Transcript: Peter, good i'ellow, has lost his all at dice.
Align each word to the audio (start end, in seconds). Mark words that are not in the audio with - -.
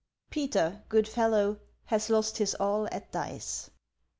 Peter, 0.31 0.81
good 0.89 1.05
i'ellow, 1.15 1.59
has 1.85 2.09
lost 2.09 2.39
his 2.39 2.55
all 2.55 2.87
at 2.91 3.11
dice. 3.11 3.69